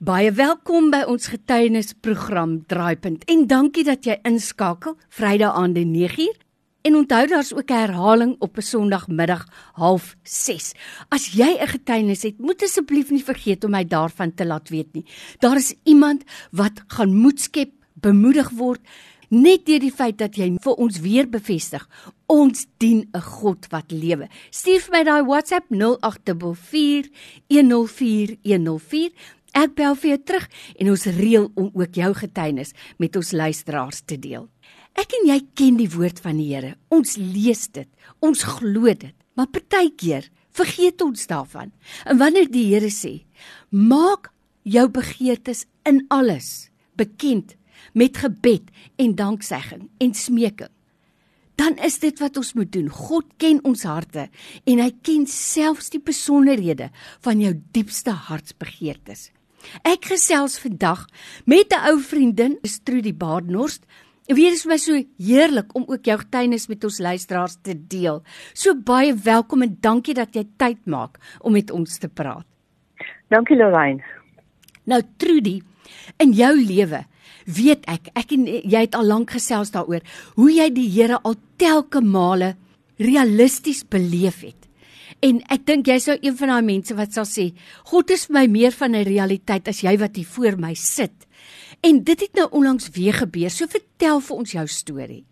Baie 0.00 0.30
welkom 0.32 0.86
by 0.88 1.02
ons 1.12 1.26
getuienisprogram 1.28 2.54
Draaipunt 2.72 3.26
en 3.28 3.42
dankie 3.44 3.82
dat 3.84 4.06
jy 4.08 4.14
inskakel 4.24 4.94
Vrydag 5.12 5.58
aand 5.60 5.76
die 5.76 5.84
9uur. 5.84 6.38
En 6.88 6.96
onthou 7.02 7.26
daar's 7.28 7.52
ook 7.52 7.68
'n 7.68 7.82
herhaling 7.84 8.32
op 8.40 8.56
'n 8.56 8.62
Sondagmiddag 8.62 9.44
06:30. 9.76 10.72
As 11.10 11.36
jy 11.36 11.52
'n 11.60 11.68
getuienis 11.68 12.22
het, 12.22 12.38
moet 12.38 12.62
asseblief 12.62 13.10
nie 13.10 13.24
vergeet 13.24 13.64
om 13.64 13.70
my 13.70 13.84
daarvan 13.84 14.34
te 14.34 14.46
laat 14.46 14.70
weet 14.70 14.92
nie. 14.94 15.04
Daar 15.38 15.56
is 15.56 15.74
iemand 15.84 16.24
wat 16.50 16.80
gaan 16.86 17.14
moed 17.14 17.40
skep, 17.40 17.70
bemoedig 17.92 18.50
word 18.50 18.80
net 19.30 19.66
deur 19.66 19.78
die 19.78 19.94
feit 19.94 20.18
dat 20.18 20.36
jy 20.38 20.56
vir 20.62 20.80
ons 20.82 20.98
weer 21.04 21.28
bevestig 21.30 21.86
ons 22.30 22.66
dien 22.78 23.08
'n 23.14 23.20
God 23.20 23.66
wat 23.70 23.90
lewe. 23.90 24.28
Stuur 24.50 24.80
vir 24.80 24.92
my 24.92 25.04
daai 25.04 25.24
WhatsApp 25.24 25.66
0844 25.70 27.10
104 27.48 28.36
104 28.42 29.10
Ek 29.56 29.74
bel 29.74 29.96
vir 29.98 30.12
jou 30.12 30.18
terug 30.22 30.46
en 30.78 30.90
ons 30.92 31.06
reël 31.16 31.48
om 31.58 31.70
ook 31.74 31.96
jou 31.98 32.10
getuienis 32.14 32.74
met 33.02 33.16
ons 33.18 33.32
luisteraars 33.32 34.02
te 34.06 34.18
deel. 34.20 34.46
Ek 34.98 35.14
en 35.20 35.28
jy 35.30 35.38
ken 35.58 35.78
die 35.78 35.90
woord 35.90 36.20
van 36.22 36.38
die 36.38 36.50
Here. 36.52 36.74
Ons 36.90 37.16
lees 37.18 37.66
dit, 37.74 37.88
ons 38.22 38.42
glo 38.58 38.92
dit, 38.94 39.14
maar 39.34 39.50
partykeer 39.50 40.28
vergeet 40.54 41.02
ons 41.02 41.26
daarvan. 41.30 41.70
En 42.06 42.18
wanneer 42.18 42.50
die 42.50 42.68
Here 42.72 42.90
sê, 42.94 43.22
maak 43.70 44.30
jou 44.62 44.86
begeertes 44.92 45.64
in 45.88 46.04
alles 46.10 46.70
bekend 46.98 47.56
met 47.96 48.18
gebed 48.20 48.68
en 49.00 49.16
danksegging 49.16 49.88
en 49.98 50.14
smeking. 50.14 50.70
Dan 51.60 51.76
is 51.84 51.98
dit 52.00 52.16
wat 52.22 52.38
ons 52.40 52.54
moet 52.56 52.70
doen. 52.72 52.88
God 52.88 53.26
ken 53.40 53.58
ons 53.68 53.82
harte 53.84 54.28
en 54.64 54.80
hy 54.80 54.90
ken 55.04 55.26
selfs 55.28 55.90
die 55.92 56.00
besonderhede 56.00 56.88
van 57.24 57.42
jou 57.42 57.52
diepste 57.76 58.14
hartsbegeertes. 58.30 59.28
Ek 59.82 60.10
gesels 60.12 60.58
vandag 60.58 61.06
met 61.44 61.72
'n 61.72 61.90
ou 61.90 62.00
vriendin, 62.00 62.58
Strudie 62.62 63.14
Baardnorst. 63.14 63.84
Weer 64.26 64.52
is 64.52 64.66
my 64.66 64.76
so 64.76 64.94
heerlik 65.18 65.74
om 65.74 65.84
ook 65.86 66.04
jou 66.04 66.18
getuienis 66.18 66.68
met 66.68 66.84
ons 66.84 66.98
luisteraars 66.98 67.56
te 67.62 67.74
deel. 67.74 68.22
So 68.52 68.74
baie 68.74 69.14
welkom 69.14 69.62
en 69.62 69.76
dankie 69.80 70.14
dat 70.14 70.34
jy 70.34 70.46
tyd 70.56 70.86
maak 70.86 71.18
om 71.40 71.52
met 71.52 71.70
ons 71.70 71.98
te 71.98 72.08
praat. 72.08 72.46
Dankie 73.28 73.56
Lorraine. 73.56 74.02
Nou 74.84 75.02
Trudie, 75.16 75.62
in 76.18 76.32
jou 76.32 76.54
lewe 76.56 77.04
weet 77.50 77.86
ek, 77.90 78.10
ek 78.14 78.32
en 78.36 78.46
jy 78.46 78.80
het 78.86 78.94
al 78.94 79.06
lank 79.10 79.34
gesels 79.34 79.72
daaroor 79.74 80.04
hoe 80.36 80.50
jy 80.52 80.68
die 80.74 80.88
Here 80.90 81.18
al 81.22 81.34
telke 81.56 82.00
male 82.00 82.54
realisties 82.98 83.82
beleef 83.88 84.42
het. 84.44 84.69
En 85.20 85.40
ek 85.52 85.66
dink 85.68 85.88
jy 85.90 85.98
sou 86.00 86.16
een 86.16 86.36
van 86.38 86.48
daai 86.54 86.64
mense 86.64 86.94
wat 86.96 87.12
sal 87.12 87.26
sê, 87.28 87.50
God 87.90 88.10
is 88.10 88.26
vir 88.28 88.38
my 88.38 88.46
meer 88.48 88.72
van 88.72 88.96
'n 88.96 89.04
realiteit 89.04 89.68
as 89.68 89.82
jy 89.82 89.96
wat 90.00 90.16
hier 90.16 90.26
voor 90.26 90.56
my 90.56 90.74
sit. 90.74 91.26
En 91.82 92.04
dit 92.04 92.20
het 92.20 92.34
nou 92.34 92.48
onlangs 92.50 92.88
weer 92.96 93.12
gebeur. 93.12 93.50
So 93.50 93.66
vertel 93.66 94.20
vir 94.20 94.36
ons 94.36 94.52
jou 94.52 94.66
storie. 94.66 95.24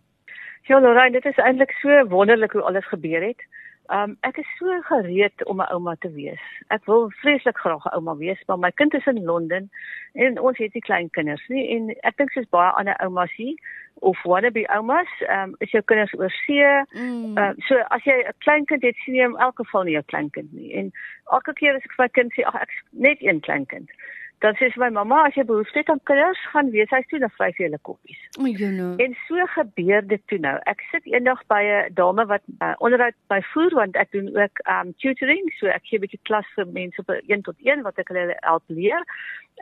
Ja, 0.69 0.81
Lorraine, 0.81 1.12
dit 1.12 1.25
is 1.25 1.36
eintlik 1.41 1.72
so 1.81 1.89
wonderlik 2.09 2.53
hoe 2.53 2.62
alles 2.62 2.86
gebeur 2.89 3.22
het. 3.22 3.41
Um 3.89 4.17
ek 4.20 4.39
is 4.39 4.48
so 4.58 4.81
gereed 4.84 5.44
om 5.44 5.61
'n 5.61 5.72
ouma 5.72 5.94
te 6.00 6.11
wees. 6.12 6.44
Ek 6.69 6.84
wil 6.86 7.11
vreeslik 7.20 7.58
graag 7.58 7.84
'n 7.84 7.94
ouma 7.97 8.17
wees, 8.17 8.42
maar 8.47 8.58
my 8.58 8.70
kind 8.70 8.94
is 8.94 9.06
in 9.06 9.25
Londen 9.25 9.70
en 10.12 10.39
ons 10.41 10.58
het 10.58 10.75
nie 10.75 10.83
klein 10.83 11.11
kinders 11.11 11.48
nie 11.48 11.69
en 11.77 11.94
ek 12.03 12.16
dink 12.16 12.31
soos 12.31 12.48
baie 12.48 12.72
ander 12.72 12.97
oumas 13.00 13.33
hier 13.33 13.56
of 14.00 14.22
wannabe 14.22 14.69
oumas, 14.69 15.09
um 15.28 15.55
is 15.59 15.70
jou 15.70 15.83
kinders 15.83 16.14
oor 16.14 16.31
see. 16.31 16.62
Mm. 16.92 17.39
Um 17.39 17.55
so 17.69 17.75
as 17.91 18.05
jy 18.05 18.25
'n 18.28 18.33
klein 18.39 18.64
kind 18.64 18.83
het, 18.83 18.97
sien 18.97 19.14
jy 19.14 19.25
in 19.25 19.36
elk 19.36 19.56
geval 19.56 19.83
nie 19.84 19.92
jou 19.92 20.05
klein 20.05 20.31
kind 20.31 20.53
nie. 20.53 20.75
En 20.75 20.92
elke 21.33 21.53
keer 21.53 21.75
as 21.75 21.84
ek 21.84 21.94
vir 21.97 22.05
my 22.05 22.09
kind 22.09 22.33
sê, 22.33 22.44
ag 22.44 22.55
ek 22.55 22.70
net 22.92 23.19
een 23.20 23.41
klein 23.41 23.66
kind 23.66 23.91
dan 24.39 24.55
sê 24.55 24.69
my 24.78 24.89
mamma 24.94 25.25
as 25.27 25.34
jy 25.34 25.42
behoefte 25.47 25.81
het 25.81 25.89
aan 25.91 26.00
kinders 26.06 26.41
gaan 26.53 26.70
wees 26.70 26.91
hy 26.94 27.00
toe 27.11 27.19
na 27.19 27.28
vryf 27.34 27.56
julle 27.58 27.78
koppies. 27.89 28.20
O, 28.39 28.44
oh, 28.44 28.53
know. 28.70 28.92
En 29.03 29.17
so 29.27 29.47
gebeur 29.55 30.06
dit 30.06 30.22
toe 30.31 30.39
nou. 30.44 30.55
Ek 30.70 30.84
sit 30.92 31.08
eendag 31.11 31.42
by 31.50 31.58
'n 31.62 31.94
dame 31.98 32.27
wat 32.31 32.44
uh, 32.62 32.75
onderhoud 32.78 33.19
by 33.32 33.41
voer 33.50 33.75
want 33.75 33.98
ek 33.98 34.15
doen 34.15 34.31
ook 34.37 34.62
um 34.77 34.94
tutoring, 35.03 35.50
so 35.59 35.66
ek 35.66 35.91
gee 35.91 35.98
'n 35.98 36.04
bietjie 36.06 36.22
klas 36.31 36.47
vir 36.54 36.71
mense 36.78 37.03
op 37.03 37.10
1 37.10 37.43
tot 37.43 37.59
1 37.66 37.82
wat 37.82 37.98
ek 37.98 38.15
hulle 38.15 38.38
help 38.47 38.65
leer. 38.69 39.03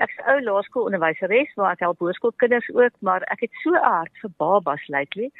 Ek's 0.04 0.16
ou 0.28 0.38
laerskoolonderwyseres, 0.44 1.56
maar 1.56 1.72
ek 1.72 1.84
help 1.88 1.98
hoërskoolkinders 1.98 2.68
ook, 2.74 2.92
maar 3.00 3.24
ek 3.32 3.48
het 3.48 3.52
so 3.64 3.72
'n 3.72 3.80
hart 3.80 4.12
vir 4.20 4.30
babas 4.36 4.88
lately. 4.88 5.30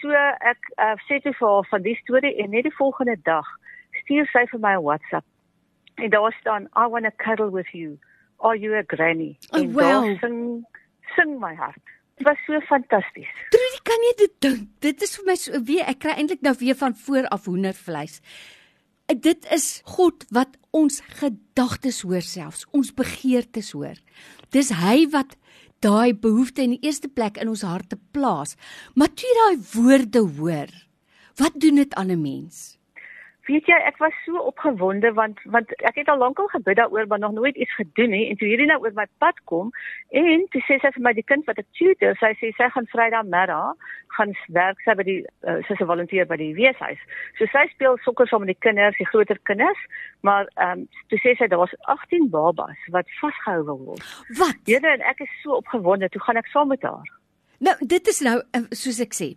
So 0.00 0.12
ek 0.52 0.60
uh, 0.76 0.96
sê 1.08 1.24
toe 1.24 1.32
vir 1.32 1.48
haar 1.48 1.68
van 1.72 1.82
die 1.82 1.96
storie 2.04 2.36
en 2.36 2.50
net 2.50 2.68
die 2.68 2.76
volgende 2.76 3.16
dag 3.24 3.48
stuur 4.04 4.26
sy 4.26 4.44
vir 4.52 4.60
my 4.60 4.76
'n 4.76 4.84
WhatsApp. 4.84 5.24
En 5.96 6.10
daar 6.10 6.32
staan 6.40 6.68
I 6.76 6.86
want 6.88 7.04
to 7.04 7.10
cuddle 7.16 7.50
with 7.50 7.72
you. 7.72 7.98
Are 8.38 8.56
you 8.56 8.74
a 8.76 8.82
granny? 8.82 9.38
Oh, 9.52 9.58
en 9.58 9.72
wow. 9.72 10.18
sing 10.20 10.64
sing 11.16 11.38
my 11.40 11.54
hart. 11.54 11.80
Dit 12.18 12.26
was 12.26 12.38
so 12.46 12.60
fantasties. 12.68 13.30
Trudy, 13.50 13.80
kan 13.82 14.04
jy 14.08 14.12
dit 14.18 14.34
dink? 14.44 14.68
Dit 14.84 15.02
is 15.02 15.16
vir 15.18 15.26
my 15.26 15.34
so 15.40 15.60
weer 15.66 15.88
ek 15.90 16.02
kry 16.04 16.14
eintlik 16.14 16.44
nou 16.46 16.54
weer 16.60 16.76
van 16.78 16.94
voor 16.94 17.26
af 17.34 17.48
hoendervleis. 17.50 18.20
Dit 19.10 19.44
is 19.52 19.82
God 19.96 20.24
wat 20.32 20.54
ons 20.74 21.00
gedagtes 21.20 22.00
hoor 22.06 22.22
selfs, 22.24 22.64
ons 22.72 22.94
begeertes 22.96 23.72
hoor. 23.76 23.98
Dis 24.54 24.70
hy 24.78 25.04
wat 25.12 25.34
daai 25.84 26.14
behoefte 26.16 26.64
in 26.64 26.76
die 26.76 26.86
eerste 26.86 27.10
plek 27.12 27.36
in 27.42 27.50
ons 27.52 27.66
harte 27.66 27.98
plaas. 28.16 28.54
Maar 28.94 29.12
toe 29.12 29.28
jy 29.28 29.34
daai 29.40 29.66
woorde 29.74 30.24
hoor, 30.38 30.72
wat 31.42 31.58
doen 31.60 31.82
dit 31.82 31.94
aan 31.94 32.10
'n 32.14 32.22
mens? 32.22 32.78
Weet 33.44 33.66
jy, 33.68 33.76
ek 33.76 33.98
was 34.00 34.14
so 34.24 34.40
opgewonde 34.48 35.10
want 35.16 35.40
want 35.52 35.72
ek 35.84 35.98
het 36.00 36.08
al 36.08 36.20
lankal 36.22 36.46
gebid 36.52 36.78
daaroor 36.78 37.06
maar 37.06 37.20
nog 37.20 37.34
nooit 37.36 37.56
iets 37.60 37.74
gedoen 37.76 38.14
nie 38.16 38.28
en 38.30 38.38
toe 38.40 38.48
hierdie 38.48 38.68
nou 38.70 38.78
oor 38.80 38.94
my 38.96 39.04
pad 39.20 39.40
kom 39.50 39.72
en 40.16 40.46
toe 40.54 40.62
sê 40.64 40.78
sy 40.80 40.92
vir 40.94 41.04
my 41.04 41.12
die 41.12 41.26
kind 41.28 41.44
wat 41.50 41.60
ek 41.60 41.68
tutor, 41.76 42.16
sy 42.22 42.30
sê 42.40 42.54
sy 42.56 42.68
gaan 42.72 42.88
Vrydag 42.92 43.28
middag 43.34 43.90
gaan 44.16 44.32
werk 44.56 44.80
sy 44.86 44.94
by 44.96 45.04
die 45.08 45.18
uh, 45.44 45.58
sy's 45.68 45.82
'n 45.82 45.90
volunteer 45.90 46.28
by 46.30 46.38
die 46.40 46.54
weeshuis. 46.56 47.02
So 47.38 47.48
sy 47.52 47.66
speel 47.72 47.98
sokker 48.06 48.30
saam 48.30 48.46
met 48.46 48.54
die 48.54 48.64
kinders, 48.66 48.96
die 48.96 49.10
groter 49.12 49.40
kinders, 49.50 49.82
maar 50.22 50.48
ehm 50.56 50.84
um, 50.84 50.86
toe 51.12 51.20
sê 51.20 51.36
sy 51.36 51.50
daar 51.50 51.64
was 51.66 51.76
18 51.96 52.30
babas 52.30 52.88
wat 52.96 53.12
vasgehou 53.20 53.66
wil 53.68 53.84
word. 53.90 54.08
Wat? 54.40 54.56
Jene 54.70 54.96
en 54.96 55.04
ek 55.12 55.20
is 55.26 55.36
so 55.42 55.60
opgewonde, 55.60 56.08
toe 56.08 56.24
gaan 56.24 56.40
ek 56.40 56.48
saam 56.54 56.72
met 56.72 56.82
haar. 56.82 57.12
Nou, 57.64 57.74
dit 57.80 58.08
is 58.08 58.18
nou 58.20 58.38
eh, 58.52 58.64
soos 58.76 58.98
ek 59.00 59.14
sê, 59.16 59.28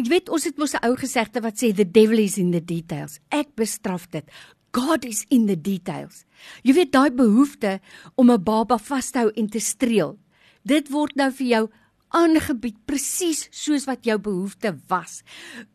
Jy 0.00 0.08
weet 0.08 0.30
ons 0.32 0.46
het 0.48 0.56
mos 0.56 0.72
'n 0.72 0.80
ou 0.88 0.96
gesegde 0.96 1.42
wat 1.44 1.60
sê 1.60 1.74
the 1.76 1.84
devil 1.84 2.18
is 2.18 2.38
in 2.38 2.52
the 2.52 2.64
details. 2.64 3.20
Ek 3.28 3.52
bestraf 3.54 4.08
dit. 4.08 4.24
God 4.72 5.04
is 5.04 5.26
in 5.28 5.44
the 5.46 5.60
details. 5.60 6.24
Jy 6.64 6.72
weet 6.72 6.92
daai 6.92 7.10
behoefte 7.10 7.80
om 8.16 8.30
'n 8.30 8.42
baba 8.42 8.78
vas 8.78 9.10
te 9.10 9.18
hou 9.18 9.30
en 9.36 9.46
te 9.46 9.60
streel. 9.60 10.16
Dit 10.64 10.88
word 10.88 11.16
nou 11.16 11.30
vir 11.30 11.46
jou 11.46 11.70
aangebied 12.08 12.78
presies 12.86 13.48
soos 13.50 13.84
wat 13.84 14.04
jou 14.04 14.18
behoefte 14.18 14.72
was. 14.88 15.22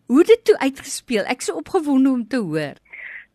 Hoe 0.08 0.24
dit 0.24 0.44
toe 0.44 0.58
uitgespeel. 0.58 1.24
Ek 1.26 1.42
so 1.42 1.54
opgewonde 1.54 2.10
om 2.10 2.28
te 2.28 2.38
hoor. 2.38 2.74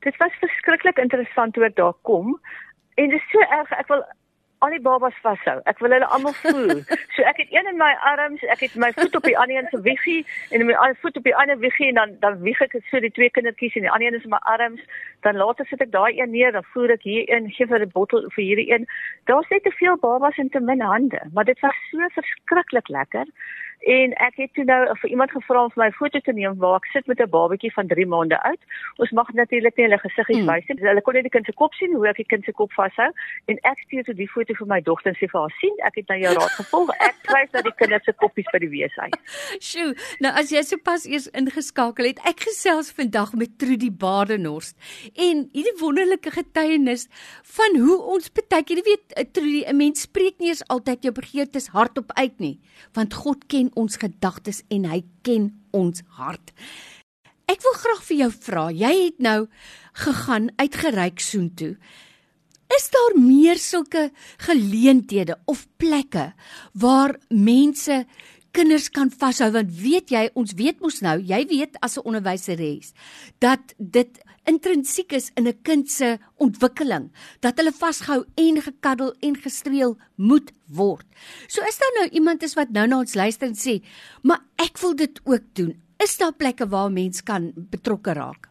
Dit 0.00 0.16
was 0.16 0.32
verskriklik 0.40 0.98
interessant 0.98 1.54
hoe 1.54 1.64
dit 1.64 1.76
daar 1.76 1.94
kom. 2.02 2.40
En 2.96 3.08
dit 3.08 3.20
is 3.20 3.30
so 3.30 3.38
erg. 3.38 3.70
Ek 3.70 3.86
wil 3.88 4.02
al 4.60 4.74
die 4.74 4.80
babas 4.84 5.16
vashou. 5.24 5.56
Ek 5.70 5.78
wil 5.82 5.94
hulle 5.96 6.08
almal 6.16 6.34
voel. 6.42 6.82
So 7.14 7.24
ek 7.26 7.40
het 7.42 7.52
een 7.52 7.68
in 7.70 7.78
my 7.80 7.90
arms, 8.06 8.42
ek 8.54 8.62
het 8.66 8.74
my 8.80 8.90
voet 8.96 9.16
op 9.18 9.24
die 9.26 9.36
ander 9.38 9.56
een 9.58 9.70
se 9.72 9.80
wiggie 9.84 10.20
en 10.50 10.66
my 10.68 10.76
ander 10.78 10.96
voet 11.02 11.16
op 11.20 11.26
die 11.26 11.34
ander 11.36 11.58
wiggie 11.58 11.88
en 11.90 11.98
dan 11.98 12.12
dan 12.24 12.38
wieg 12.44 12.60
ek 12.64 12.76
so 12.90 13.00
die 13.02 13.12
twee 13.16 13.32
kindertjies 13.36 13.76
en 13.76 13.86
die 13.86 13.92
ander 13.92 14.08
een 14.08 14.18
is 14.20 14.26
in 14.28 14.34
my 14.34 14.42
arms. 14.52 14.82
Dan 15.26 15.40
later 15.40 15.66
sit 15.68 15.84
ek 15.84 15.92
daai 15.92 16.20
een 16.20 16.32
neer, 16.36 16.52
dan 16.52 16.66
voer 16.74 16.94
ek 16.96 17.08
hier 17.08 17.24
een, 17.28 17.50
gee 17.56 17.66
vir 17.66 17.86
'n 17.86 17.94
bottel 17.96 18.28
vir 18.36 18.44
hierdie 18.44 18.68
een. 18.72 18.86
Daar's 19.30 19.48
net 19.48 19.64
te 19.64 19.74
veel 19.80 19.96
babas 19.96 20.38
en 20.38 20.48
te 20.48 20.60
min 20.60 20.80
hande, 20.80 21.20
maar 21.32 21.44
dit 21.44 21.60
was 21.60 21.76
so 21.90 22.12
verskriklik 22.20 22.88
lekker. 22.88 23.26
En 23.80 24.12
ek 24.12 24.36
het 24.36 24.50
toe 24.54 24.64
nou 24.68 24.78
vir 25.00 25.10
iemand 25.10 25.30
gevra 25.32 25.62
om 25.64 25.70
vir 25.72 25.82
my 25.84 25.90
foto 25.96 26.20
te 26.20 26.32
neem 26.36 26.56
waar 26.60 26.76
ek 26.76 26.88
sit 26.92 27.06
met 27.06 27.20
'n 27.20 27.30
babatjie 27.30 27.72
van 27.72 27.88
3 27.88 28.06
maande 28.06 28.36
oud. 28.42 28.60
Ons 28.96 29.10
mag 29.10 29.32
natuurlik 29.32 29.76
nie 29.76 29.86
hulle 29.86 29.98
gesiggies 29.98 30.36
hmm. 30.36 30.50
wys 30.50 30.66
nie. 30.68 30.88
Hulle 30.88 31.00
kon 31.00 31.14
net 31.14 31.22
die 31.22 31.32
kind 31.32 31.46
se 31.46 31.52
kop 31.52 31.72
sien 31.74 31.94
hoe 31.94 32.08
ek 32.08 32.16
die 32.16 32.28
kind 32.28 32.44
se 32.44 32.52
kop 32.52 32.72
vashou 32.72 33.10
en 33.46 33.56
ek 33.62 33.78
stuur 33.86 34.04
toe 34.04 34.14
die 34.14 34.28
foto 34.28 34.54
vir 34.54 34.66
my 34.66 34.80
dogter 34.80 35.10
en 35.12 35.16
sê 35.16 35.30
vir 35.32 35.40
haar: 35.40 35.54
"Sien, 35.60 35.74
ek 35.84 35.94
het 35.96 36.08
nou 36.08 36.18
jou 36.18 36.34
raad 36.34 36.54
gevolg. 36.60 36.90
Ek 37.00 37.16
wys 37.32 37.50
dat 37.52 37.64
die 37.64 37.76
kinders 37.80 38.04
se 38.04 38.12
koppies 38.12 38.50
by 38.52 38.58
die 38.58 38.68
weeshuis." 38.68 39.16
Sjoe, 39.70 39.94
nou 40.20 40.32
as 40.34 40.52
jy 40.52 40.62
sopas 40.62 41.06
eers 41.06 41.30
ingeskakel 41.32 42.04
het, 42.04 42.20
ek 42.28 42.40
gesels 42.40 42.92
vandag 42.92 43.32
met 43.32 43.58
Trudy 43.58 43.90
Badenhorst 43.90 44.76
en 45.16 45.48
hierdie 45.52 45.76
wonderlike 45.80 46.30
getuienis 46.30 47.08
van 47.56 47.80
hoe 47.80 47.96
ons 48.12 48.28
baie 48.28 48.62
keer, 48.64 48.84
weet, 48.84 49.16
eh, 49.16 49.24
Trudy, 49.24 49.64
'n 49.64 49.76
mens 49.76 50.00
spreek 50.00 50.38
nie 50.38 50.48
eens 50.48 50.66
altyd 50.68 51.02
jou 51.02 51.12
begeertes 51.12 51.68
hardop 51.68 52.12
uit 52.12 52.38
nie, 52.38 52.60
want 52.92 53.14
God 53.14 53.46
ken 53.46 53.69
ons 53.74 53.96
gedagtes 53.96 54.62
en 54.68 54.84
hy 54.84 55.02
ken 55.22 55.50
ons 55.70 56.02
hart. 56.18 56.52
Ek 57.50 57.62
wil 57.66 57.76
graag 57.82 58.02
vir 58.06 58.16
jou 58.16 58.30
vra, 58.30 58.64
jy 58.70 58.92
het 59.04 59.18
nou 59.18 59.48
gegaan 60.04 60.50
uitgereik 60.60 61.20
soontoe. 61.20 61.74
Is 62.70 62.86
daar 62.94 63.16
meer 63.18 63.58
sulke 63.58 64.10
geleenthede 64.46 65.36
of 65.50 65.66
plekke 65.76 66.30
waar 66.78 67.16
mense 67.28 68.04
kinders 68.54 68.88
kan 68.94 69.10
vashou 69.10 69.50
want 69.54 69.70
weet 69.78 70.10
jy 70.14 70.24
ons 70.38 70.54
weet 70.58 70.80
mos 70.82 71.00
nou 71.06 71.16
jy 71.22 71.40
weet 71.50 71.76
as 71.82 71.98
'n 71.98 72.06
onderwyseres 72.06 72.92
dat 73.38 73.74
dit 73.78 74.18
intrinsiek 74.44 75.12
is 75.12 75.30
in 75.34 75.46
'n 75.48 75.62
kind 75.62 75.90
se 75.90 76.18
ontwikkeling 76.36 77.10
dat 77.40 77.56
hulle 77.56 77.72
vasgehou 77.72 78.24
en 78.34 78.62
gekaddel 78.62 79.14
en 79.20 79.36
gestreel 79.36 79.96
moet 80.16 80.52
word. 80.66 81.06
So 81.46 81.62
is 81.62 81.78
daar 81.78 81.94
nou 81.98 82.08
iemand 82.08 82.42
is 82.42 82.54
wat 82.54 82.70
nou 82.70 82.86
na 82.86 82.98
ons 82.98 83.14
luister 83.14 83.48
en 83.48 83.54
sê, 83.54 83.82
"Maar 84.22 84.40
ek 84.56 84.78
wil 84.78 84.96
dit 84.96 85.20
ook 85.24 85.42
doen." 85.52 85.82
Is 85.98 86.16
daar 86.16 86.32
plekke 86.32 86.68
waar 86.68 86.92
mens 86.92 87.22
kan 87.22 87.52
betrokke 87.54 88.12
raak? 88.12 88.49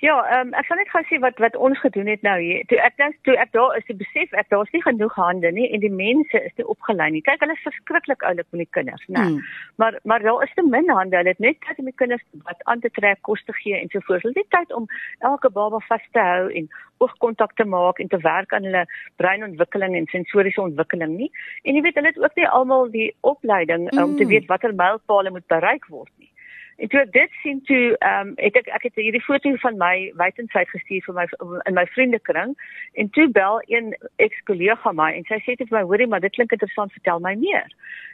Ja, 0.00 0.14
ehm 0.30 0.46
um, 0.46 0.52
ek 0.54 0.66
gaan 0.68 0.78
net 0.78 0.90
gou 0.92 1.00
sê 1.08 1.16
wat 1.22 1.40
wat 1.42 1.56
ons 1.66 1.78
gedoen 1.82 2.06
het 2.06 2.22
nou 2.22 2.36
hier. 2.38 2.60
Toe 2.70 2.78
ek 2.86 2.94
dink 3.00 3.16
toe 3.26 3.34
ek 3.34 3.50
daar 3.56 3.72
is, 3.78 3.86
die 3.88 3.96
besef 3.98 4.34
ek 4.42 4.46
daar's 4.54 4.70
nie 4.70 4.82
genoeg 4.84 5.14
hande 5.18 5.50
nie 5.56 5.66
en 5.74 5.82
die 5.82 5.90
mense 5.90 6.38
is 6.38 6.54
nie 6.60 6.66
opgelei 6.74 7.08
nie. 7.10 7.22
Kyk, 7.26 7.42
hulle 7.42 7.56
is 7.58 7.64
verskriklik 7.66 8.22
oulik 8.28 8.46
met 8.54 8.62
die 8.62 8.68
kinders, 8.78 9.02
né? 9.08 9.24
Mm. 9.24 9.40
Maar 9.82 9.98
maar 10.04 10.22
daar 10.22 10.44
is 10.46 10.54
te 10.54 10.62
min 10.62 10.90
hande. 10.90 11.18
Hulle 11.18 11.34
het 11.34 11.42
net 11.42 11.58
tyd 11.66 11.82
om 11.82 11.90
die 11.90 11.96
kinders 12.04 12.22
wat 12.46 12.62
aan 12.70 12.84
te 12.86 12.92
trek, 13.00 13.18
kos 13.26 13.42
te 13.42 13.56
gee 13.58 13.80
en 13.80 13.90
so 13.90 14.04
voort. 14.06 14.22
Hulle 14.22 14.38
het 14.38 14.44
nie 14.44 14.54
tyd 14.54 14.76
om 14.78 14.86
elke 15.32 15.50
baba 15.58 15.82
vas 15.88 16.06
te 16.12 16.26
hou 16.30 16.46
en 16.62 16.70
oogkontak 17.02 17.58
te 17.58 17.66
maak 17.66 17.98
en 17.98 18.14
te 18.14 18.22
werk 18.22 18.54
aan 18.54 18.70
hulle 18.70 18.86
breinontwikkeling 19.18 19.98
en 19.98 20.06
sensoriese 20.14 20.62
ontwikkeling 20.62 21.18
nie. 21.18 21.30
En 21.66 21.74
jy 21.74 21.82
weet, 21.82 21.98
hulle 21.98 22.14
het 22.14 22.22
ook 22.22 22.38
nie 22.38 22.48
almal 22.48 22.90
die 22.94 23.10
opleiding 23.20 23.90
mm. 23.90 24.02
om 24.02 24.16
te 24.16 24.22
hmm. 24.22 24.32
weet 24.32 24.46
watter 24.46 24.74
mylpale 24.74 25.34
moet 25.34 25.46
bereik 25.50 25.90
word 25.90 26.12
nie. 26.18 26.30
En 26.78 26.88
toe 26.88 27.00
ek 27.00 27.12
dit 27.12 27.32
sien 27.42 27.62
toe 27.66 27.96
ehm 27.98 28.28
um, 28.28 28.32
het 28.38 28.56
ek 28.60 28.68
ek 28.76 28.84
het 28.86 29.00
hierdie 29.02 29.22
foto 29.22 29.50
van 29.62 29.78
my 29.80 29.94
wydensheid 30.20 30.68
gestuur 30.70 31.02
vir 31.06 31.16
my 31.16 31.24
in 31.66 31.74
my 31.74 31.86
vriendekring 31.94 32.54
en 33.02 33.10
toe 33.16 33.26
bel 33.38 33.58
een 33.66 33.96
eks-kollega 34.26 34.92
my 34.94 35.08
en 35.16 35.26
sy 35.30 35.40
sê 35.46 35.56
dit 35.58 35.66
vir 35.70 35.78
my 35.80 35.86
hoorie 35.90 36.06
maar 36.06 36.22
dit 36.22 36.36
klink 36.36 36.54
interessant 36.54 36.94
vertel 36.94 37.18
my 37.24 37.34
meer. 37.40 37.66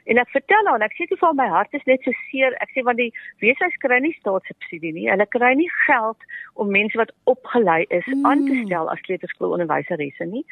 En 0.05 0.21
ek 0.21 0.33
vertel 0.33 0.69
haar 0.69 0.81
en 0.81 0.85
ek 0.85 0.97
sê 0.97 1.07
toe 1.09 1.19
vir 1.21 1.37
my 1.37 1.47
hart 1.49 1.77
is 1.77 1.85
net 1.89 2.05
so 2.05 2.17
seer. 2.31 2.57
Ek 2.65 2.73
sê 2.73 2.85
want 2.89 3.01
die 3.01 3.11
weeshuis 3.45 3.77
kry 3.85 4.01
nie 4.05 4.15
staatssubsidie 4.17 4.93
nie. 4.97 5.07
Hulle 5.13 5.27
kry 5.37 5.53
nie 5.61 5.69
geld 5.85 6.25
om 6.61 6.73
mense 6.73 6.99
wat 7.01 7.13
opgelei 7.31 7.85
is 7.89 8.09
mm. 8.09 8.27
aan 8.29 8.45
te 8.49 8.59
stel 8.65 8.89
as 8.93 9.05
kleuterskoolonderwyseresse 9.05 10.29
nie. 10.33 10.45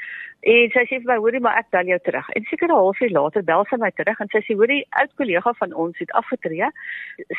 En 0.52 0.72
sy 0.76 0.84
sê 0.88 1.00
vir 1.00 1.08
my 1.14 1.18
hoorie 1.24 1.40
maar 1.44 1.60
ek 1.60 1.68
bel 1.76 1.92
jou 1.92 2.00
terug. 2.04 2.28
En 2.36 2.48
seker 2.48 2.68
'n 2.68 2.76
halfuur 2.80 3.12
later 3.16 3.44
bel 3.52 3.64
sy 3.70 3.80
my 3.80 3.92
terug 3.96 4.20
en 4.20 4.32
sy 4.32 4.40
sê 4.44 4.56
hoorie 4.56 4.84
oud 5.00 5.12
kollega 5.20 5.52
van 5.60 5.72
ons 5.72 5.98
het 5.98 6.12
afgetree. 6.12 6.72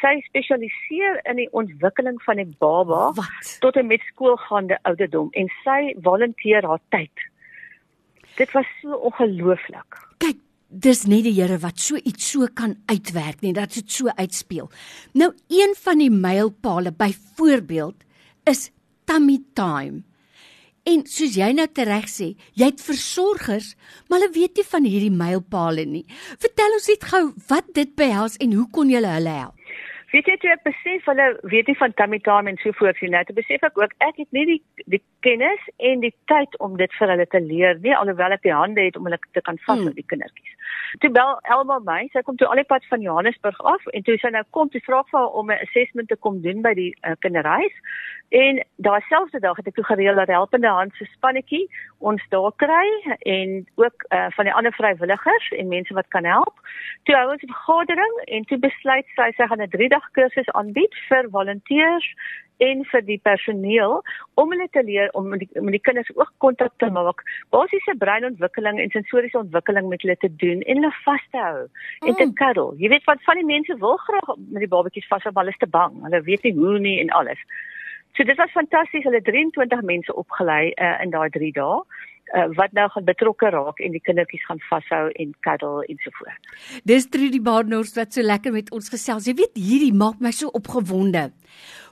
Sy 0.02 0.14
spesialis 0.30 0.62
spesialiseer 0.63 1.21
in 1.30 1.38
die 1.38 1.50
ontwikkeling 1.51 2.21
van 2.24 2.39
'n 2.39 2.56
baba 2.60 3.12
wat? 3.13 3.57
tot 3.60 3.75
en 3.75 3.88
met 3.88 4.01
skoolgaande 4.01 4.80
ouderdom 4.83 5.27
en 5.31 5.50
sy 5.63 5.94
volunteer 6.01 6.65
haar 6.65 6.81
tyd. 6.89 7.12
Dit 8.36 8.51
was 8.51 8.65
so 8.81 8.95
ongelooflik. 8.95 10.07
Kyk, 10.18 10.38
dis 10.69 11.06
nie 11.06 11.21
die 11.21 11.42
Here 11.42 11.57
wat 11.57 11.80
so 11.80 11.95
iets 11.95 12.31
so 12.31 12.48
kan 12.54 12.75
uitwerk 12.86 13.42
nie, 13.42 13.54
dat 13.54 13.74
dit 13.74 13.92
so 13.92 14.07
uitspeel. 14.07 14.71
Nou 15.13 15.33
een 15.48 15.75
van 15.75 15.98
die 15.98 16.10
mylpale 16.10 16.92
byvoorbeeld 16.92 17.95
is 18.45 18.71
tummy 19.06 19.39
time. 19.54 20.04
En 20.83 21.06
soos 21.07 21.38
jy 21.39 21.48
nou 21.56 21.68
tereg 21.71 22.10
sê, 22.12 22.33
jy 22.60 22.65
het 22.65 22.81
versorgers, 22.83 23.75
maar 24.10 24.19
hulle 24.19 24.33
weet 24.36 24.60
nie 24.60 24.65
van 24.68 24.83
hierdie 24.83 25.13
mylpale 25.15 25.86
nie. 25.88 26.04
Vertel 26.44 26.75
ons 26.75 26.89
net 26.92 27.06
gou 27.07 27.24
wat 27.48 27.69
dit 27.77 27.95
behels 27.95 28.36
en 28.44 28.51
hoe 28.57 28.68
kon 28.69 28.89
jy 28.92 29.00
hulle 29.00 29.30
help? 29.30 29.62
Weet 30.13 30.27
jy 30.30 30.36
toe 30.38 30.51
ek 30.54 30.65
besef 30.68 31.07
hulle 31.10 31.25
weet 31.50 31.69
nie 31.71 31.77
van 31.80 31.94
tummy 31.98 32.19
time 32.21 32.51
en 32.51 32.60
so 32.62 32.75
voort 32.77 33.00
nie. 33.01 33.10
Nou, 33.10 33.24
toe 33.25 33.33
besef 33.39 33.63
ek 33.65 33.80
ook 33.81 33.95
ek 34.06 34.19
het 34.21 34.36
nie 34.38 34.45
die 34.45 34.60
die 34.94 35.01
kennis 35.25 35.63
en 35.89 36.04
die 36.04 36.13
tyd 36.30 36.54
om 36.62 36.75
dit 36.77 36.94
vir 37.00 37.10
hulle 37.15 37.25
te 37.31 37.42
leer 37.42 37.80
nie, 37.81 37.95
alhoewel 37.98 38.36
ek 38.36 38.44
die 38.45 38.54
hande 38.54 38.86
het 38.86 39.00
om 39.00 39.10
hulle 39.10 39.18
te 39.33 39.42
kan 39.42 39.57
vas 39.65 39.80
met 39.80 39.88
hmm. 39.88 39.98
die 39.98 40.10
kindertjies. 40.13 40.62
Toe 41.00 41.10
bel 41.10 41.40
Elma 41.42 41.80
my, 41.80 42.07
sy 42.13 42.22
kom 42.22 42.38
toe 42.38 42.48
al 42.48 42.60
die 42.62 42.69
pad 42.69 42.86
van 42.90 43.01
Johannesburg 43.01 43.60
af 43.66 43.86
en 43.98 44.04
toe 44.06 44.18
sy 44.22 44.30
nou 44.34 44.44
kom, 44.56 44.69
toe 44.69 44.81
vra 44.86 45.00
ek 45.01 45.10
vir 45.12 45.19
haar 45.19 45.38
om 45.40 45.51
'n 45.51 45.63
assessment 45.66 46.07
te 46.10 46.16
kom 46.16 46.42
doen 46.42 46.62
by 46.62 46.74
die 46.74 46.92
uh, 47.01 47.16
kinderhuis. 47.19 47.74
En 48.30 48.62
daai 48.78 49.01
selfde 49.10 49.40
dag 49.40 49.57
het 49.57 49.68
ek 49.68 49.75
toe 49.75 49.86
gereël 49.86 50.16
dat 50.16 50.28
helpende 50.28 50.68
hand 50.68 50.94
se 50.98 51.06
spannetjie 51.06 51.66
ons 52.00 52.22
daar 52.30 52.54
kry 52.57 52.88
en 53.25 53.66
ook 53.75 54.06
uh, 54.10 54.28
van 54.36 54.45
die 54.45 54.54
ander 54.54 54.74
vrywilligers 54.74 55.50
en 55.57 55.68
mense 55.68 55.94
wat 55.94 56.07
kan 56.07 56.25
help. 56.25 56.56
Toe 57.04 57.16
hou 57.16 57.31
ons 57.31 57.44
'n 57.44 57.54
vergadering 57.54 58.16
en 58.25 58.44
toe 58.46 58.57
besluit 58.57 59.06
sy 59.16 59.31
sy 59.38 59.48
gaan 59.48 59.62
'n 59.62 59.69
3 59.69 59.89
dag 59.89 60.06
kursus 60.12 60.50
aanbied 60.54 60.94
vir 61.10 61.30
volonteërs 61.30 62.07
en 62.57 62.83
vir 62.91 63.01
die 63.07 63.19
personeel 63.23 64.01
om 64.39 64.53
hulle 64.53 64.67
te 64.71 64.83
leer 64.83 65.09
om 65.17 65.27
met 65.33 65.44
die, 65.44 65.61
met 65.61 65.75
die 65.77 65.81
kinders 65.81 66.11
ook 66.15 66.31
kontak 66.44 66.73
te 66.77 66.89
maak, 66.94 67.23
basiese 67.55 67.95
breinontwikkeling 67.97 68.79
en 68.79 68.94
sensoriese 68.94 69.41
ontwikkeling 69.41 69.89
met 69.89 70.01
hulle 70.05 70.17
te 70.21 70.31
doen 70.45 70.61
en 70.61 70.81
hulle 70.81 70.94
vas 71.03 71.27
te 71.31 71.44
hou 71.44 71.65
en 71.65 72.15
te 72.15 72.25
mm. 72.25 72.38
cuddle. 72.39 72.71
Jy 72.77 72.94
weet 72.94 73.09
wat 73.09 73.25
van 73.27 73.41
die 73.41 73.50
mense 73.50 73.77
wil 73.83 73.97
graag 74.05 74.33
met 74.38 74.63
die 74.65 74.71
babatjies 74.71 75.09
vashou, 75.11 75.33
maar 75.33 75.47
hulle 75.47 75.57
is 75.57 75.63
te 75.63 75.71
bang. 75.77 76.00
Hulle 76.07 76.23
weet 76.29 76.47
nie 76.47 76.55
hoe 76.57 76.79
nie 76.79 76.97
en 77.03 77.13
alles. 77.19 77.41
So 78.13 78.23
dit 78.23 78.38
was 78.38 78.53
fantasties. 78.53 79.05
Hulle 79.07 79.21
23 79.25 79.81
mense 79.89 80.15
opgelei 80.15 80.73
uh, 80.77 80.97
in 81.01 81.13
daai 81.13 81.29
3 81.33 81.53
dae 81.57 81.81
uh, 82.33 82.47
wat 82.57 82.73
nou 82.77 82.88
gaan 82.89 83.05
betrokke 83.05 83.50
raak 83.53 83.79
en 83.83 83.95
die 83.95 84.01
kindertjies 84.03 84.45
gaan 84.47 84.61
vashou 84.69 85.05
en 85.21 85.33
cuddle 85.45 85.85
en 85.89 86.01
so 86.03 86.15
voort. 86.19 86.51
Dis 86.89 87.07
Trudy 87.09 87.41
Barnard 87.41 87.94
wat 87.97 88.13
so 88.15 88.25
lekker 88.25 88.55
met 88.55 88.71
ons 88.75 88.89
gesels. 88.94 89.27
Jy 89.29 89.38
weet 89.41 89.59
hierdie 89.59 89.94
maak 89.94 90.21
my 90.23 90.31
so 90.35 90.51
opgewonde. 90.53 91.29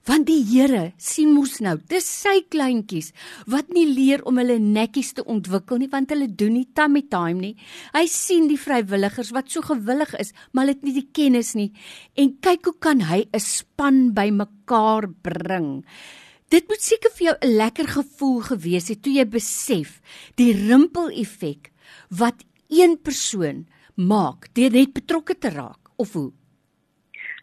Want 0.09 0.25
die 0.25 0.41
Here 0.41 0.93
sien 0.97 1.29
mos 1.35 1.59
nou, 1.61 1.75
dis 1.91 2.07
sy 2.09 2.39
kleintjies 2.49 3.11
wat 3.53 3.69
nie 3.69 3.85
leer 3.85 4.23
om 4.25 4.39
hulle 4.41 4.57
netjies 4.57 5.11
te 5.17 5.25
ontwikkel 5.29 5.77
nie 5.77 5.89
want 5.91 6.09
hulle 6.09 6.25
doen 6.25 6.55
nie 6.57 6.65
tummy 6.73 7.03
time 7.11 7.37
nie. 7.37 7.53
Hy 7.93 8.07
sien 8.09 8.47
die 8.49 8.57
vrywilligers 8.57 9.29
wat 9.35 9.53
so 9.53 9.61
gewillig 9.61 10.15
is, 10.17 10.33
maar 10.51 10.65
hulle 10.65 10.79
het 10.79 10.87
nie 10.87 10.95
die 10.97 11.05
kennis 11.13 11.53
nie. 11.53 11.69
En 12.17 12.33
kyk 12.41 12.71
hoe 12.71 12.77
kan 12.81 13.05
hy 13.11 13.27
'n 13.29 13.39
span 13.39 14.13
bymekaar 14.17 15.07
bring. 15.21 15.85
Dit 16.49 16.67
moet 16.67 16.81
seker 16.81 17.11
vir 17.13 17.25
jou 17.27 17.35
'n 17.41 17.57
lekker 17.61 17.87
gevoel 17.87 18.41
gewees 18.41 18.89
het 18.89 19.03
toe 19.03 19.13
jy 19.13 19.25
besef 19.25 20.01
die 20.35 20.51
rimpel-effek 20.51 21.71
wat 22.09 22.43
een 22.69 22.97
persoon 22.97 23.67
maak 23.95 24.49
deur 24.53 24.71
net 24.71 24.93
betrokke 24.93 25.37
te 25.37 25.49
raak 25.49 25.91
of 25.97 26.13
hoe 26.13 26.31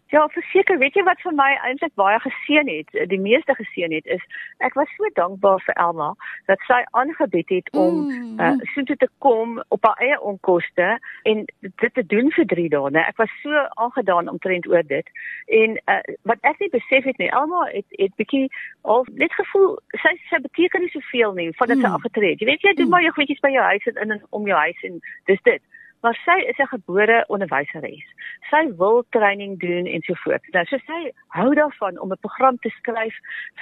Ja, 0.09 0.23
verseker, 0.33 0.79
weet 0.81 0.95
jy 0.97 1.03
wat 1.05 1.19
vir 1.21 1.35
my 1.37 1.47
eintlik 1.67 1.93
baie 1.99 2.17
geseën 2.23 2.69
het, 2.71 2.95
die 3.11 3.19
meeste 3.21 3.53
geseën 3.53 3.93
het 3.93 4.07
is 4.09 4.23
ek 4.65 4.73
was 4.79 4.89
so 4.97 5.05
dankbaar 5.13 5.61
vir 5.67 5.77
Elma 5.83 6.07
dat 6.49 6.63
sy 6.65 6.79
aangebied 6.97 7.53
het 7.53 7.69
om 7.77 7.99
mm. 8.07 8.39
uh, 8.41 8.55
soontoe 8.73 8.97
te 9.03 9.09
kom 9.21 9.59
op 9.69 9.85
haar 9.85 10.01
eie 10.01 10.17
onkoste 10.31 10.87
en 11.29 11.45
dit 11.61 11.93
te 11.93 12.05
doen 12.15 12.33
vir 12.39 12.49
3 12.55 12.65
dae, 12.73 12.91
né? 12.95 13.05
Ek 13.05 13.21
was 13.21 13.37
so 13.43 13.61
aangedaan 13.85 14.33
omtrent 14.33 14.65
oor 14.73 14.81
dit. 14.89 15.13
En 15.61 15.77
uh, 15.77 16.01
wat 16.31 16.41
ek 16.41 16.57
nie 16.65 16.73
besef 16.73 17.05
het 17.05 17.21
nie, 17.21 17.29
Elma 17.29 17.67
het 17.69 18.01
het 18.01 18.17
bietjie 18.17 18.47
al 18.81 19.05
net 19.13 19.37
gevoel 19.37 19.75
sy 20.01 20.15
sy 20.31 20.41
beteken 20.41 20.87
nie 20.87 20.93
soveel 20.95 21.37
nie 21.37 21.51
van 21.61 21.69
dit 21.69 21.77
mm. 21.77 21.85
sy 21.85 21.93
afgetree 21.99 22.33
het. 22.33 22.41
Jy 22.41 22.49
weet 22.49 22.65
jy 22.65 22.73
doen 22.79 22.89
mm. 22.89 22.97
maar 22.97 23.05
jou 23.05 23.13
goedjies 23.19 23.45
by 23.45 23.53
jou 23.53 23.71
huis 23.75 23.91
en 23.93 24.17
in 24.17 24.25
om 24.33 24.49
jou 24.49 24.57
huis 24.57 24.89
en 24.89 25.03
dis 25.29 25.45
dit 25.45 25.68
maar 26.01 26.15
sy 26.25 26.37
is 26.47 26.57
'n 26.57 26.73
gebore 26.75 27.25
onderwyseres. 27.27 28.07
Sy 28.49 28.71
wil 28.77 29.03
training 29.09 29.59
doen 29.59 29.85
en 29.85 30.01
so 30.01 30.13
voort. 30.13 30.43
Nou 30.51 30.65
so 30.65 30.77
sy 30.85 31.11
hou 31.27 31.53
daarvan 31.55 31.99
om 31.99 32.11
'n 32.11 32.19
program 32.19 32.57
te 32.57 32.69
skryf 32.69 33.15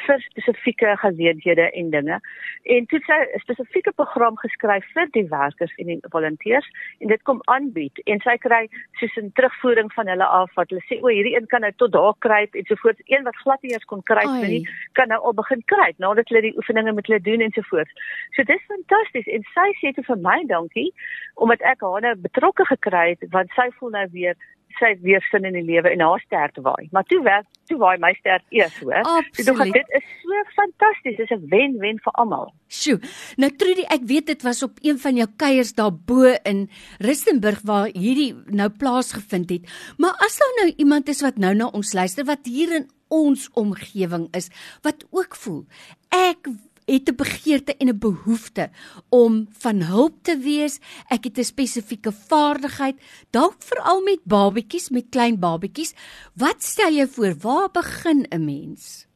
vir 0.06 0.20
spesifieke 0.20 0.98
geleenthede 0.98 1.72
en 1.72 1.90
dinge. 1.90 2.20
En 2.64 2.86
toe 2.86 3.00
sy 3.00 3.14
'n 3.14 3.40
spesifieke 3.40 3.92
program 3.92 4.38
geskryf 4.38 4.86
vir 4.94 5.08
die 5.12 5.28
werkers 5.28 5.76
en 5.78 5.86
die 5.86 6.00
volonteërs 6.10 6.70
en 7.00 7.08
dit 7.08 7.22
kom 7.24 7.42
aanbied 7.46 7.98
en 8.06 8.20
sy 8.20 8.38
kry 8.38 8.70
soos 9.00 9.18
'n 9.18 9.32
terugvoering 9.34 9.94
van 9.94 10.08
hulle 10.08 10.26
af 10.26 10.54
wat 10.56 10.70
hulle 10.70 10.84
sê 10.90 11.02
o, 11.02 11.08
hierdie 11.08 11.36
een 11.36 11.48
kan 11.48 11.62
nou 11.62 11.72
tot 11.76 11.92
daar 11.92 12.14
kruip 12.20 12.56
en 12.56 12.66
so 12.66 12.76
voort. 12.76 13.02
Een 13.06 13.24
wat 13.24 13.36
glad 13.36 13.62
nie 13.62 13.74
eens 13.74 13.86
kon 13.86 14.04
kruip 14.04 14.42
nie, 14.48 14.70
kan 14.94 15.08
nou 15.08 15.22
al 15.22 15.34
begin 15.34 15.64
kruip 15.66 15.98
nadat 15.98 16.30
hulle 16.30 16.42
die 16.42 16.58
oefeninge 16.58 16.94
met 16.94 17.08
hulle 17.08 17.22
doen 17.22 17.42
en 17.42 17.52
so 17.52 17.62
voort. 17.62 17.90
So 18.32 18.44
dis 18.44 18.62
fantasties 18.68 19.28
en 19.28 19.44
sy 19.54 19.70
sê 19.82 19.94
te 19.94 20.04
vir 20.04 20.18
my 20.18 20.44
dankie 20.48 20.94
omdat 21.36 21.62
ek 21.62 21.82
haar 21.82 22.02
nou 22.02 22.16
betrokke 22.28 22.68
gekry 22.74 23.10
het 23.16 23.32
want 23.34 23.52
sy 23.58 23.70
voel 23.80 23.96
nou 23.96 24.06
weer 24.14 24.38
sy 24.80 24.94
weer 25.04 25.24
sin 25.32 25.46
in 25.48 25.56
die 25.58 25.66
lewe 25.66 25.92
en 25.92 26.04
haar 26.06 26.22
ster 26.24 26.52
waai. 26.64 26.88
Maar 26.94 27.06
toe 27.10 27.20
werk 27.26 27.48
toe 27.70 27.78
waai 27.82 27.98
my 28.02 28.14
ster 28.20 28.44
eers, 28.56 28.76
hoor. 28.82 29.02
So 29.34 29.56
dit 29.74 29.96
is 29.98 30.06
so 30.22 30.44
fantasties. 30.56 31.18
Dit 31.18 31.26
is 31.26 31.38
'n 31.38 31.48
wen-wen 31.50 32.00
vir 32.04 32.14
almal. 32.14 32.54
Sjoe. 32.70 33.00
Nou 33.38 33.50
Trudy, 33.52 33.86
ek 33.90 34.04
weet 34.06 34.28
dit 34.28 34.42
was 34.44 34.64
op 34.64 34.78
een 34.82 35.00
van 35.00 35.16
jou 35.16 35.28
kuiers 35.38 35.74
daarbo 35.74 36.36
in 36.44 36.70
Rustenburg 37.00 37.62
waar 37.64 37.90
hierdie 37.94 38.36
nou 38.46 38.70
plaasgevind 38.70 39.50
het. 39.50 39.64
Maar 39.98 40.16
as 40.26 40.38
daar 40.38 40.56
nou 40.62 40.74
iemand 40.78 41.10
is 41.10 41.22
wat 41.22 41.38
nou 41.38 41.54
na 41.56 41.68
ons 41.68 41.94
luister 41.94 42.26
wat 42.26 42.46
hier 42.46 42.76
in 42.76 42.90
ons 43.08 43.50
omgewing 43.54 44.28
is 44.36 44.50
wat 44.82 45.06
ook 45.12 45.36
voel 45.36 45.66
ek 46.12 46.48
het 46.96 47.10
'n 47.10 47.16
begeerte 47.16 47.76
en 47.78 47.90
'n 47.90 48.00
behoefte 48.00 48.70
om 49.10 49.48
van 49.52 49.82
hulp 49.82 50.16
te 50.22 50.38
wees. 50.38 50.80
Ek 51.08 51.24
het 51.24 51.38
'n 51.38 51.44
spesifieke 51.44 52.12
vaardigheid, 52.12 52.96
dalk 53.30 53.56
veral 53.60 54.02
met 54.02 54.20
babetjies, 54.24 54.90
met 54.90 55.06
klein 55.10 55.40
babetjies. 55.40 55.94
Wat 56.34 56.64
stel 56.64 56.92
jy 56.92 57.08
voor? 57.08 57.36
Waar 57.40 57.72
begin 57.72 58.26
'n 58.30 58.46
mens? 58.46 59.08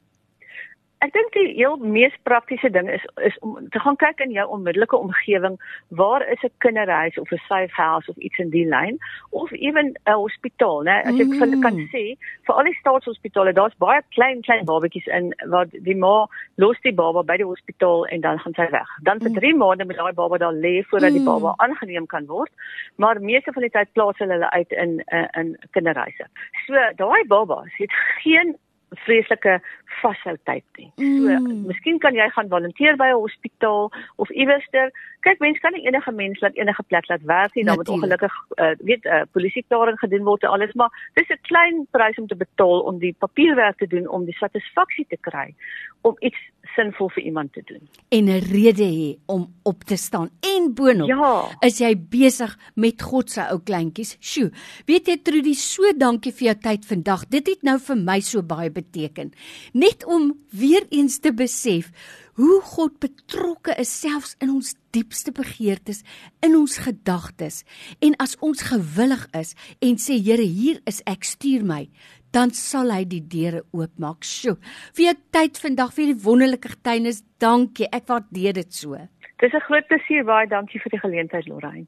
Ek 1.01 1.09
dink 1.15 1.31
die 1.33 1.55
heel 1.57 1.79
mees 1.81 2.13
praktiese 2.29 2.69
ding 2.69 2.85
is 2.93 3.05
is 3.25 3.37
om 3.41 3.55
te 3.73 3.79
gaan 3.81 3.95
kyk 4.03 4.19
in 4.21 4.35
jou 4.35 4.43
onmiddellike 4.53 4.97
omgewing, 4.97 5.55
waar 6.01 6.21
is 6.33 6.43
'n 6.45 6.53
kinderhuis 6.65 7.17
of 7.17 7.31
'n 7.31 7.41
safe 7.47 7.73
house 7.73 8.07
of 8.09 8.17
iets 8.17 8.37
in 8.37 8.51
die 8.53 8.67
lyn 8.69 8.99
of 9.31 9.51
ewen 9.51 9.97
'n 10.05 10.13
hospitaal, 10.13 10.83
né? 10.83 11.01
As 11.09 11.17
ek 11.17 11.33
mm. 11.33 11.39
vir 11.41 11.61
kan 11.65 11.81
sê, 11.93 12.03
vir 12.45 12.55
al 12.55 12.69
die 12.69 12.77
staatshospitale, 12.81 13.53
daar's 13.53 13.77
baie 13.77 14.01
klein 14.09 14.41
klein 14.41 14.65
babatjies 14.65 15.07
in 15.07 15.33
waar 15.49 15.65
die 15.71 15.97
ma 15.97 16.27
los 16.57 16.77
die 16.83 16.93
baba 16.93 17.23
by 17.23 17.37
die 17.37 17.49
hospitaal 17.49 18.05
en 18.05 18.21
dan 18.21 18.39
gaan 18.39 18.53
sy 18.53 18.69
weg. 18.69 18.89
Dan 19.01 19.19
vir 19.19 19.33
3 19.41 19.53
mm. 19.53 19.57
maande 19.57 19.85
moet 19.85 19.97
daai 19.97 20.13
baba 20.13 20.37
daar 20.37 20.53
lê 20.53 20.83
voordat 20.83 21.13
die 21.13 21.25
baba 21.25 21.49
mm. 21.49 21.61
aangeneem 21.65 22.05
kan 22.05 22.25
word, 22.25 22.51
maar 22.95 23.21
meeste 23.21 23.51
van 23.53 23.63
die 23.63 23.73
tyd 23.73 23.93
plaas 23.93 24.17
hulle 24.17 24.33
hulle 24.33 24.49
uit 24.49 24.71
in 24.71 25.01
in, 25.09 25.27
in 25.33 25.57
kinderhuise. 25.71 26.25
So 26.67 26.73
daai 26.95 27.25
baba 27.25 27.63
het 27.77 27.89
geen 28.21 28.57
vreeslike 29.05 29.59
vashou 30.01 30.35
tyd 30.43 30.63
nie. 30.77 30.89
So, 30.97 31.31
mm. 31.37 31.63
miskien 31.69 31.99
kan 32.03 32.15
jy 32.15 32.27
gaan 32.35 32.49
volunteer 32.51 32.97
by 32.99 33.11
'n 33.11 33.21
hospitaal 33.23 33.91
of 34.15 34.29
iewerster. 34.29 34.91
Kyk, 35.21 35.39
mens 35.39 35.59
kan 35.61 35.73
nie 35.75 35.85
enige 35.85 36.11
mens 36.11 36.39
laat 36.41 36.55
enige 36.57 36.83
plek 36.83 37.07
laat 37.09 37.25
werk 37.29 37.55
nie, 37.55 37.65
dan 37.65 37.77
moet 37.77 37.89
ongelukkig 37.89 38.33
uh, 38.55 38.71
weet 38.79 39.03
'n 39.05 39.15
uh, 39.15 39.21
polisieklaring 39.31 39.99
gedoen 39.99 40.23
word 40.23 40.43
en 40.43 40.49
alles, 40.49 40.73
maar 40.73 40.91
dis 41.13 41.29
'n 41.29 41.41
klein 41.41 41.87
prys 41.91 42.17
om 42.17 42.27
te 42.27 42.35
betaal 42.35 42.79
om 42.89 42.97
die 42.99 43.15
papierwerk 43.19 43.77
te 43.77 43.87
doen 43.87 44.07
om 44.07 44.25
die 44.25 44.37
satisfaksie 44.37 45.05
te 45.09 45.17
kry 45.21 45.53
om 46.01 46.15
iets 46.19 46.41
sinvol 46.75 47.09
vir 47.09 47.23
iemand 47.23 47.53
te 47.53 47.61
doen. 47.65 47.81
En 48.09 48.25
'n 48.25 48.43
rede 48.53 48.83
hê 48.83 49.17
om 49.25 49.53
op 49.63 49.83
te 49.83 49.95
staan. 49.95 50.29
En 50.39 50.73
boonop 50.73 51.07
ja. 51.07 51.57
is 51.59 51.77
jy 51.77 51.93
besig 52.09 52.57
met 52.75 53.01
God 53.01 53.29
se 53.29 53.41
ou 53.41 53.59
kleintjies. 53.59 54.17
Sjoe. 54.19 54.51
Weet 54.85 55.07
jy 55.07 55.17
Trudy, 55.23 55.53
so 55.53 55.83
dankie 55.97 56.31
vir 56.31 56.45
jou 56.45 56.57
tyd 56.57 56.85
vandag. 56.85 57.27
Dit 57.27 57.47
het 57.47 57.61
nou 57.63 57.79
vir 57.79 57.97
my 57.97 58.19
so 58.19 58.41
baie 58.43 58.71
beteken. 58.71 59.31
Net 59.73 60.05
om 60.05 60.33
weer 60.49 60.85
eens 60.89 61.19
te 61.19 61.33
besef 61.33 61.91
hoe 62.41 62.61
God 62.65 62.97
betrokke 63.03 63.75
is 63.81 63.91
selfs 64.01 64.33
in 64.41 64.49
ons 64.49 64.73
diepste 64.95 65.33
begeertes, 65.35 66.01
in 66.41 66.55
ons 66.57 66.79
gedagtes. 66.81 67.61
En 68.01 68.17
as 68.23 68.33
ons 68.41 68.63
gewillig 68.71 69.27
is 69.37 69.53
en 69.79 69.99
sê 70.01 70.17
Here, 70.21 70.45
hier 70.45 70.81
is 70.89 71.01
ek, 71.09 71.25
stuur 71.27 71.65
my, 71.67 71.85
dan 72.33 72.53
sal 72.55 72.91
hy 72.93 73.03
die 73.05 73.21
deure 73.21 73.63
oopmaak. 73.75 74.25
Sjoe. 74.25 74.57
Vir 74.97 75.11
jou 75.11 75.15
tyd 75.37 75.59
vandag 75.61 75.93
vir 75.97 76.13
die 76.13 76.19
wonderlike 76.25 76.73
getuienis. 76.75 77.23
Dankie. 77.41 77.89
Ek 77.91 78.07
waardeer 78.09 78.57
dit 78.61 78.73
so. 78.73 78.97
Dis 79.41 79.53
'n 79.53 79.65
groot 79.67 79.87
plesier. 79.87 80.23
Baie 80.23 80.47
dankie 80.47 80.79
vir 80.79 80.91
die 80.91 80.99
geleentheid, 80.99 81.47
Lorraine. 81.47 81.79